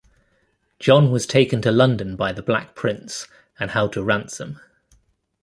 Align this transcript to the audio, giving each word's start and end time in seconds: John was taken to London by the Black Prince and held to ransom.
John 0.79 1.11
was 1.11 1.27
taken 1.27 1.61
to 1.61 1.69
London 1.69 2.15
by 2.15 2.31
the 2.31 2.41
Black 2.41 2.73
Prince 2.73 3.27
and 3.59 3.69
held 3.69 3.93
to 3.93 4.01
ransom. 4.01 4.59